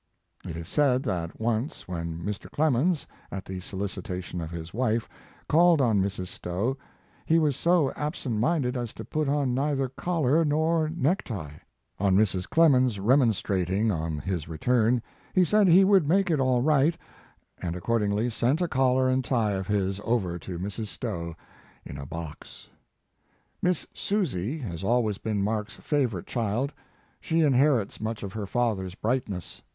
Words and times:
It 0.43 0.55
is 0.57 0.67
said 0.67 1.03
that 1.03 1.39
once 1.39 1.87
when 1.87 2.23
Mr. 2.25 2.49
Clemens, 2.49 3.05
at 3.31 3.45
the 3.45 3.59
solicita 3.59 4.19
tion 4.23 4.41
of 4.41 4.49
his 4.49 4.73
wife, 4.73 5.07
called 5.47 5.79
on 5.79 6.01
Mrs. 6.01 6.25
Stowe, 6.25 6.75
he 7.23 7.37
was 7.37 7.55
so 7.55 7.91
absent 7.91 8.37
minded 8.39 8.75
as 8.75 8.93
to 8.93 9.05
put 9.05 9.29
on 9.29 9.53
neither 9.53 9.89
collar 9.89 10.43
nor 10.43 10.89
necktie. 10.89 11.51
On 11.99 12.15
Mrs. 12.15 12.49
Clemens 12.49 12.99
remonstrating 12.99 13.91
on 13.91 14.17
his 14.17 14.47
return, 14.47 15.03
he 15.35 15.45
said 15.45 15.67
he 15.67 15.83
would 15.83 16.07
make 16.07 16.31
it 16.31 16.39
all 16.39 16.63
right, 16.63 16.97
and 17.61 17.75
accordingly 17.75 18.27
sent 18.27 18.59
a 18.59 18.67
collar 18.67 19.07
and 19.07 19.23
tie 19.23 19.51
of 19.53 19.67
his 19.67 19.99
over 20.03 20.39
to 20.39 20.57
Mrs. 20.57 20.87
Stowe 20.87 21.35
in 21.85 21.99
a 21.99 22.07
box. 22.07 22.69
iS2 22.73 22.73
Mark 22.73 22.73
Twain 23.61 23.69
Miss 23.69 23.87
Susie 23.93 24.57
has 24.57 24.83
always 24.83 25.19
been 25.19 25.43
Mark 25.43 25.69
s 25.69 25.75
favorite 25.75 26.25
child. 26.25 26.73
She 27.19 27.41
inherits 27.41 28.01
much 28.01 28.23
of 28.23 28.33
her 28.33 28.47
father 28.47 28.87
s 28.87 28.95
brightness. 28.95 29.61